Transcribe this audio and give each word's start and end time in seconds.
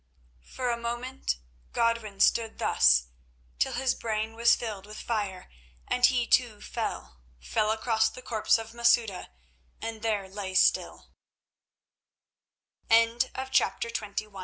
For 0.47 0.71
a 0.71 0.77
moment 0.81 1.35
Godwin 1.73 2.19
stood 2.21 2.57
thus, 2.57 3.09
till 3.59 3.73
his 3.73 3.93
brain 3.93 4.33
was 4.33 4.55
filled 4.55 4.87
with 4.87 4.97
fire, 4.99 5.47
and 5.87 6.03
he 6.03 6.25
too 6.25 6.59
fell—fell 6.59 7.69
across 7.69 8.09
the 8.09 8.23
corpse 8.23 8.57
of 8.57 8.73
Masouda, 8.73 9.29
and 9.79 10.01
there 10.01 10.27
lay 10.27 10.55
still. 10.55 11.09
Chapter 13.51 13.89
XXII. 13.89 14.29